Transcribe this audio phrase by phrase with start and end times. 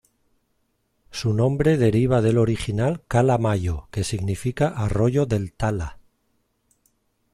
[1.11, 5.99] Su nombre deriva del original Cala-Mayo que significa arroyo del tala.